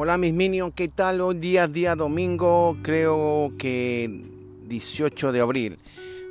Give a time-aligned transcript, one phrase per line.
[0.00, 1.20] Hola mis minions, ¿qué tal?
[1.20, 4.30] Hoy día es día domingo, creo que
[4.68, 5.76] 18 de abril.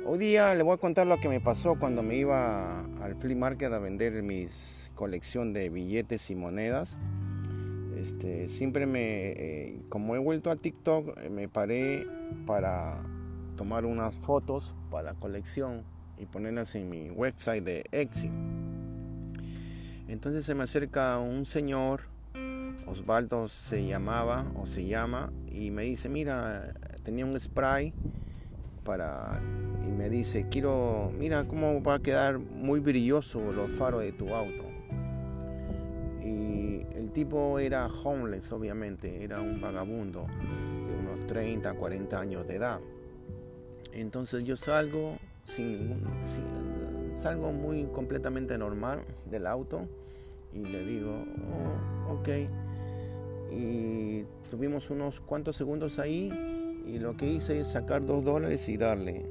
[0.06, 3.36] Hoy día les voy a contar lo que me pasó cuando me iba al flea
[3.36, 6.96] market a vender mis colección de billetes y monedas.
[7.94, 12.06] Este, siempre me, eh, como he vuelto a TikTok, me paré
[12.46, 13.02] para
[13.58, 15.84] tomar unas fotos para la colección
[16.16, 18.32] y ponerlas en mi website de Exit.
[20.08, 22.16] Entonces se me acerca un señor
[22.90, 27.92] Osvaldo se llamaba o se llama y me dice, mira, tenía un spray
[28.84, 29.40] para
[29.86, 34.34] y me dice, quiero, mira cómo va a quedar muy brilloso los faros de tu
[34.34, 34.64] auto.
[36.22, 42.56] Y el tipo era homeless, obviamente, era un vagabundo de unos 30, 40 años de
[42.56, 42.80] edad.
[43.92, 46.02] Entonces yo salgo sin ningún,
[47.16, 49.86] salgo muy completamente normal del auto
[50.52, 51.24] y le digo,
[52.08, 52.28] oh, ok
[53.50, 56.32] y tuvimos unos cuantos segundos ahí
[56.86, 59.26] y lo que hice es sacar dos dólares y darle.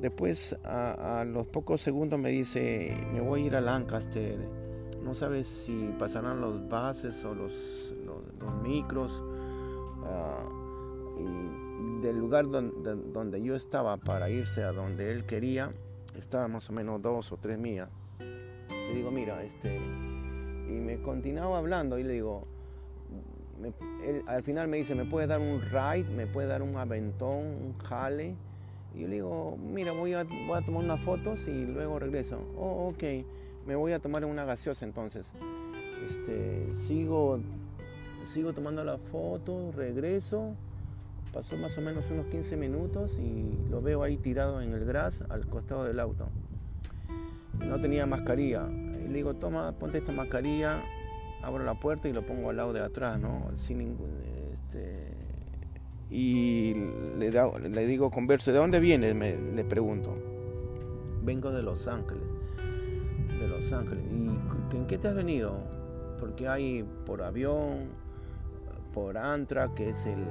[0.00, 4.38] Después a, los pocos segundos me dice, me voy a ir a Lancaster,
[5.02, 9.22] no sabes si pasarán los bases o los, los, micros.
[10.04, 10.44] Ah,
[11.18, 15.72] y del lugar donde, donde, yo estaba para irse a donde él quería,
[16.14, 17.88] estaba más o menos dos o tres millas.
[18.18, 19.76] Le digo, mira, este,
[20.68, 22.46] y me continuaba hablando y le digo,
[24.26, 26.08] al final me dice, ¿me puede dar un ride?
[26.10, 28.34] ¿Me puede dar un aventón, un jale?
[28.94, 32.38] Y yo le digo, mira, voy a, voy a tomar unas fotos y luego regreso.
[32.56, 33.02] Oh, ok,
[33.66, 35.32] me voy a tomar una gaseosa entonces.
[36.06, 37.40] Este, sigo,
[38.22, 40.54] sigo tomando la foto, regreso.
[41.32, 45.22] Pasó más o menos unos 15 minutos y lo veo ahí tirado en el gras
[45.28, 46.28] al costado del auto.
[47.58, 48.68] No tenía mascarilla.
[48.70, 50.82] Y le digo, toma, ponte esta mascarilla,
[51.46, 53.50] abro la puerta y lo pongo al lado de atrás, ¿no?
[53.54, 54.10] Sin ningún,
[54.52, 55.14] este,
[56.10, 56.74] y
[57.16, 59.14] le, le digo, converse, ¿de dónde vienes?
[59.14, 60.16] Le pregunto.
[61.22, 62.24] Vengo de Los Ángeles.
[63.38, 64.04] De Los Ángeles.
[64.10, 65.62] ¿Y en qué te has venido?
[66.18, 67.90] Porque hay por avión,
[68.92, 70.24] por Antra, que es el,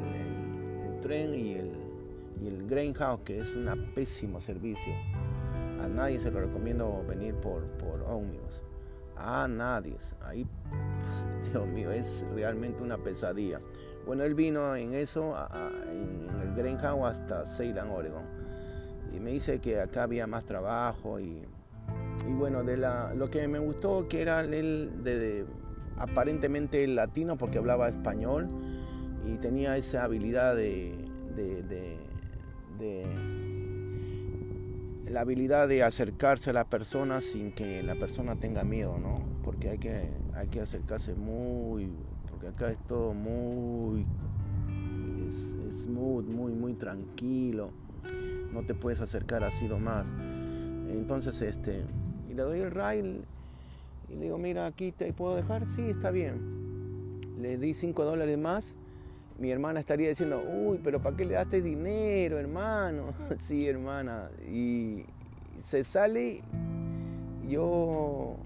[1.02, 1.72] tren, y el,
[2.42, 4.94] y el Greyhound, que es un pésimo servicio.
[5.82, 8.62] A nadie se lo recomiendo venir por, por ómnibus
[9.18, 9.96] a nadie.
[10.22, 10.46] Ahí,
[11.52, 13.60] Dios mío, es realmente una pesadilla.
[14.06, 15.36] Bueno, él vino en eso,
[15.90, 18.24] en el Greenhouse hasta Salem, Oregon.
[19.16, 21.42] Y me dice que acá había más trabajo y,
[22.28, 25.46] bueno, de la, lo que me gustó que era él de,
[25.98, 28.48] aparentemente latino porque hablaba español
[29.26, 30.94] y tenía esa habilidad de,
[31.36, 31.98] de
[35.16, 39.35] la habilidad de acercarse a la persona sin que la persona tenga miedo, ¿no?
[39.46, 41.90] Porque hay que, hay que acercarse muy,
[42.30, 44.06] porque acá es todo muy
[45.72, 47.70] smooth, muy, muy tranquilo.
[48.52, 50.08] No te puedes acercar así nomás.
[50.90, 51.86] Entonces, este,
[52.30, 53.24] y le doy el rail
[54.10, 57.22] y le digo, mira, aquí te puedo dejar, sí, está bien.
[57.40, 58.76] Le di 5 dólares más
[59.38, 63.14] mi hermana estaría diciendo, uy, pero ¿para qué le daste dinero, hermano?
[63.40, 64.30] sí, hermana.
[64.50, 65.06] Y
[65.62, 66.42] se sale,
[67.48, 68.38] yo,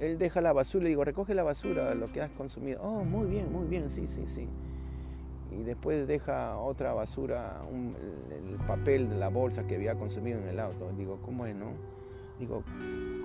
[0.00, 2.80] él deja la basura, le digo, recoge la basura, lo que has consumido.
[2.82, 4.48] Oh, muy bien, muy bien, sí, sí, sí.
[5.50, 7.60] Y después deja otra basura,
[8.30, 10.90] el papel de la bolsa que había consumido en el auto.
[10.96, 11.72] Digo, ¿cómo es, no?
[12.38, 12.62] Digo,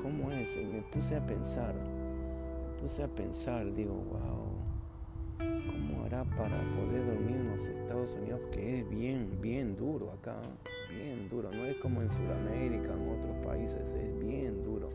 [0.02, 0.56] ¿cómo es?
[0.56, 4.62] Y me puse a pensar, me puse a pensar, digo, wow
[6.12, 10.42] para poder dormir en los Estados Unidos, que es bien, bien duro acá,
[10.90, 11.50] bien duro.
[11.52, 14.90] No es como en Sudamérica, en otros países, es bien duro.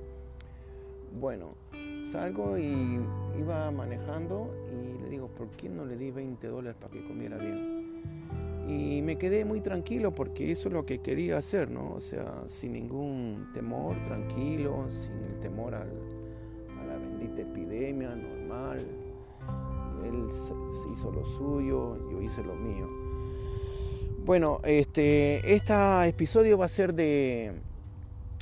[1.19, 1.54] Bueno,
[2.10, 3.00] salgo y
[3.38, 7.37] iba manejando y le digo, ¿por qué no le di 20 dólares para que comiera
[7.37, 8.03] bien?
[8.69, 11.94] Y me quedé muy tranquilo porque eso es lo que quería hacer, ¿no?
[11.94, 18.78] O sea, sin ningún temor, tranquilo, sin el temor a la bendita epidemia, normal
[20.04, 20.28] él
[20.92, 22.89] hizo lo suyo, yo hice lo mío.
[24.24, 25.74] Bueno, este, este
[26.09, 27.53] episodio va a ser de,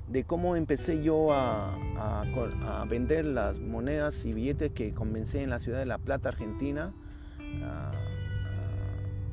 [0.09, 5.59] de cómo empecé yo a, a, vender las monedas y billetes que comencé en la
[5.59, 6.93] ciudad de La Plata, Argentina,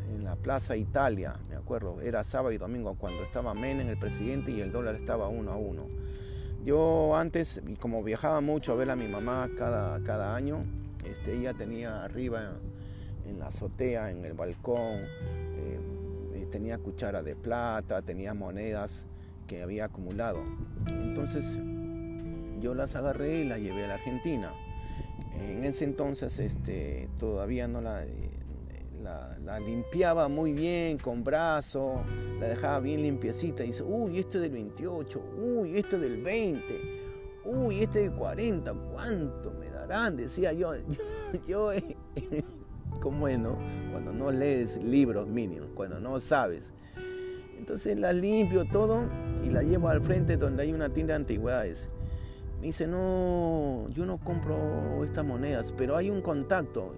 [0.09, 4.51] en la Plaza Italia, me acuerdo, era sábado y domingo cuando estaba Menem, el presidente,
[4.51, 5.87] y el dólar estaba uno a uno.
[6.63, 10.63] Yo antes, como viajaba mucho a ver a mi mamá cada, cada año,
[11.05, 12.53] este, ella tenía arriba
[13.27, 14.99] en la azotea, en el balcón,
[15.55, 19.07] eh, tenía cuchara de plata, tenía monedas
[19.51, 20.39] que había acumulado.
[20.87, 21.59] Entonces
[22.61, 24.53] yo las agarré y las llevé a la Argentina.
[25.33, 28.05] en ese entonces este, todavía no la,
[29.43, 32.01] la, limpiaba muy bien con brazo,
[32.39, 33.65] la dejaba bien limpiecita.
[33.65, 36.63] Y dice, uy, este del 28, uy, este del 20,
[37.43, 40.15] uy, este del 40, ¿cuánto me darán?
[40.15, 40.75] Decía yo,
[41.45, 41.91] yo, yo
[43.01, 43.57] como es, ¿no?
[43.91, 46.71] Cuando no lees libros mínimos, cuando no sabes.
[47.61, 49.03] Entonces la limpio todo
[49.45, 51.91] y la llevo al frente donde hay una tienda de antigüedades.
[52.59, 56.95] Me dice, no, yo no compro estas monedas, pero hay un contacto.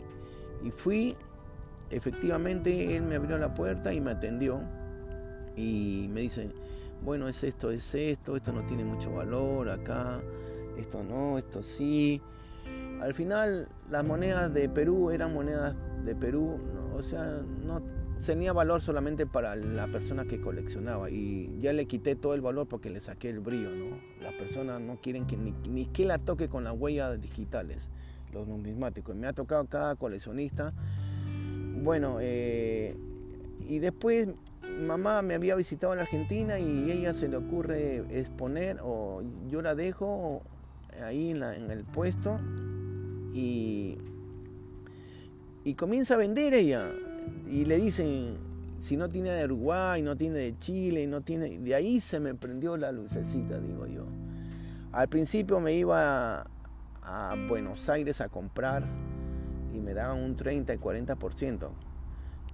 [0.64, 1.18] Y fui,
[1.90, 4.62] efectivamente, él me abrió la puerta y me atendió.
[5.58, 6.48] Y me dice,
[7.04, 10.22] bueno, es esto, es esto, esto no tiene mucho valor acá,
[10.78, 12.22] esto no, esto sí.
[13.02, 15.76] Al final, las monedas de Perú eran monedas
[16.06, 16.58] de Perú,
[16.96, 17.82] o sea, no
[18.26, 22.68] tenía valor solamente para la persona que coleccionaba y ya le quité todo el valor
[22.68, 23.98] porque le saqué el brillo, ¿no?
[24.22, 27.90] Las personas no quieren que ni, que la toque con las huellas digitales,
[28.32, 29.16] los numismáticos.
[29.16, 30.74] Me ha tocado cada coleccionista.
[31.84, 32.96] Bueno, eh,
[33.68, 34.30] y después
[34.80, 39.76] mamá me había visitado en Argentina y ella se le ocurre exponer o yo la
[39.76, 40.42] dejo
[41.04, 42.40] ahí en, en el puesto
[43.34, 43.98] y,
[45.64, 46.92] y comienza a vender ella
[47.46, 48.38] y le dicen,
[48.80, 51.60] si no tiene de Uruguay, no tiene de Chile, no tiene...
[51.60, 54.06] De ahí se me prendió la lucecita, digo yo.
[54.92, 56.46] Al principio me iba
[57.02, 58.84] a, Buenos Aires a comprar
[59.74, 61.70] y me daban un 30 y 40%.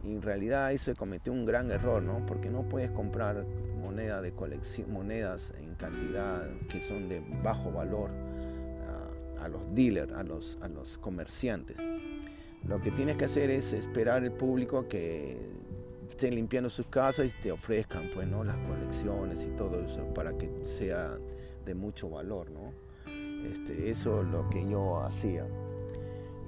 [0.03, 2.25] Y en realidad ahí se cometió un gran error, ¿no?
[2.25, 3.45] Porque no puedes comprar
[3.81, 8.11] moneda de colección, monedas en cantidad que son de bajo valor
[9.39, 11.75] a, a los dealers, a los, a los comerciantes.
[12.67, 15.39] Lo que tienes que hacer es esperar el público que
[16.09, 18.43] estén limpiando sus casas y te ofrezcan pues, ¿no?
[18.43, 21.17] las colecciones y todo eso para que sea
[21.65, 22.49] de mucho valor.
[22.51, 22.73] ¿no?
[23.49, 25.45] Este, eso es lo que yo hacía.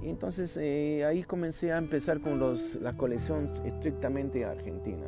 [0.02, 5.06] Y entonces eh, ahí comencé a empezar con los, las colecciones estrictamente argentina.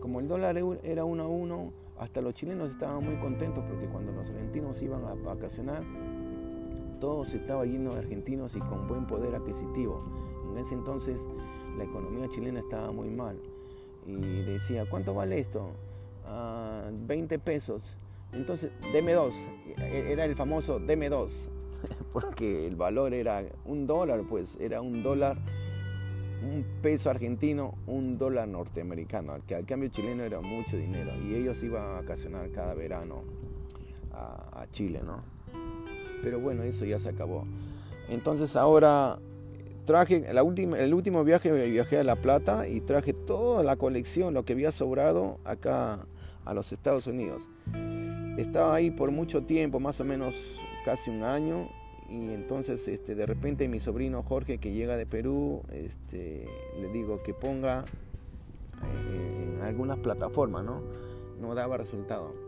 [0.00, 4.12] Como el dólar era uno a uno, hasta los chilenos estaban muy contentos porque cuando
[4.12, 5.82] los argentinos iban a vacacionar,
[7.00, 10.02] todos estaban llenos de argentinos y con buen poder adquisitivo.
[10.50, 11.20] En ese entonces
[11.76, 13.40] la economía chilena estaba muy mal.
[14.06, 15.70] Y decía, ¿cuánto vale esto?
[16.26, 17.96] 20 ah, pesos.
[18.32, 19.34] Entonces, deme dos.
[19.76, 21.48] Era el famoso deme dos.
[22.12, 25.38] Porque el valor era un dólar, pues era un dólar,
[26.42, 29.36] un peso argentino, un dólar norteamericano.
[29.46, 31.12] Que al cambio chileno era mucho dinero.
[31.22, 33.22] Y ellos iban a vacacionar cada verano
[34.12, 35.37] a, a Chile, ¿no?
[36.22, 37.44] Pero bueno, eso ya se acabó.
[38.08, 39.18] Entonces ahora
[39.84, 44.34] traje la última, el último viaje viajé a La Plata y traje toda la colección,
[44.34, 46.06] lo que había sobrado acá
[46.44, 47.48] a los Estados Unidos.
[48.36, 51.68] Estaba ahí por mucho tiempo, más o menos casi un año,
[52.08, 56.46] y entonces este, de repente mi sobrino Jorge que llega de Perú, este,
[56.80, 57.84] le digo que ponga
[58.82, 60.82] eh, en algunas plataformas, ¿no?
[61.40, 62.47] No daba resultado.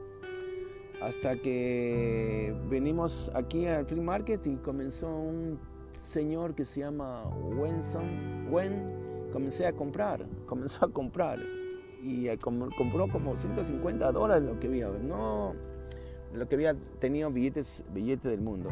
[1.02, 5.58] Hasta que venimos aquí al Free Market y comenzó un
[5.92, 7.24] señor que se llama
[7.56, 11.38] Wenson, Wen, comencé a comprar, comenzó a comprar
[12.02, 15.54] y compró como 150 dólares lo que había, no
[16.34, 18.70] lo que había tenido billetes, billetes del mundo.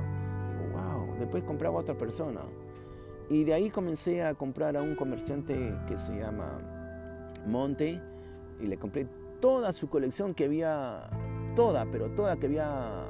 [0.72, 2.40] wow, después compraba a otra persona.
[3.30, 6.60] Y de ahí comencé a comprar a un comerciante que se llama
[7.46, 8.00] Monte
[8.60, 9.06] y le compré
[9.40, 11.10] toda su colección que había,
[11.58, 13.04] toda, pero toda que había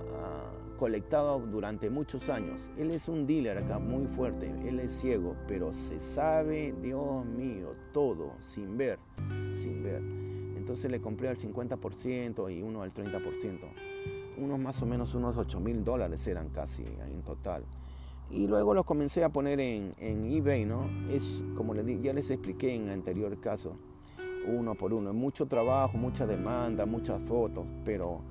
[0.78, 2.71] colectado durante muchos años.
[2.78, 7.75] Él es un dealer acá muy fuerte, él es ciego, pero se sabe, Dios mío,
[7.93, 8.99] todo sin ver,
[9.55, 10.00] sin ver.
[10.57, 13.59] Entonces le compré al 50% y uno al 30%.
[14.38, 17.64] Unos más o menos unos 8 mil dólares eran casi en total.
[18.31, 20.88] Y luego los comencé a poner en, eBay, ¿no?
[21.11, 23.76] Es como ya les expliqué en anterior caso,
[24.47, 25.12] uno por uno.
[25.12, 28.23] Mucho trabajo, mucha demanda, muchas fotos, pero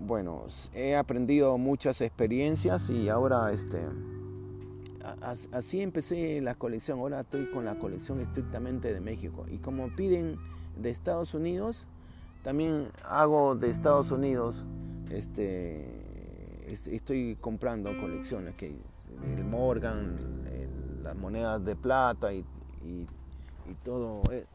[0.00, 3.80] bueno, he aprendido muchas experiencias y ahora este,
[5.52, 6.98] así empecé la colección.
[6.98, 9.46] Ahora estoy con la colección estrictamente de México.
[9.50, 10.36] Y como piden
[10.76, 11.86] de Estados Unidos,
[12.42, 14.64] también hago de Estados Unidos,
[15.10, 15.84] este,
[16.66, 18.74] estoy comprando colecciones, que
[19.36, 20.16] el Morgan,
[21.02, 22.44] las monedas de plata y,
[23.84, 24.20] todo.
[24.32, 24.46] Eh,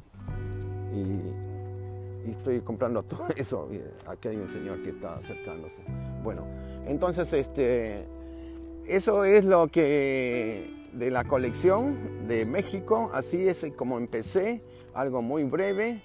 [0.93, 1.52] y,
[2.25, 3.69] y estoy comprando todo eso.
[4.07, 5.81] Aquí hay un señor que está acercándose.
[6.23, 6.45] Bueno,
[6.85, 8.05] entonces este,
[8.87, 13.09] eso es lo que de la colección de México.
[13.13, 14.61] Así es como empecé,
[14.93, 16.01] algo muy breve.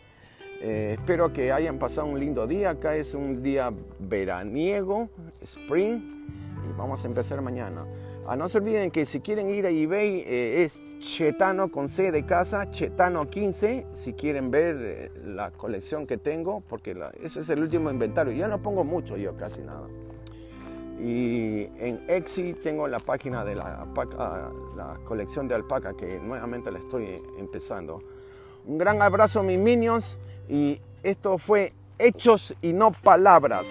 [0.60, 2.70] Eh, espero que hayan pasado un lindo día.
[2.70, 5.08] Acá es un día veraniego,
[5.40, 6.26] spring,
[6.68, 7.87] y vamos a empezar mañana.
[8.30, 12.12] Ah, no se olviden que si quieren ir a eBay eh, es Chetano con C
[12.12, 17.49] de casa, Chetano 15, si quieren ver eh, la colección que tengo, porque ese es
[17.49, 18.35] el último inventario.
[18.35, 19.88] Ya no pongo mucho yo, casi nada.
[21.00, 23.87] Y en Exi tengo la página de la,
[24.76, 28.02] la colección de alpaca que nuevamente la estoy empezando.
[28.66, 30.18] Un gran abrazo mis minions
[30.50, 33.64] y esto fue hechos y no palabras.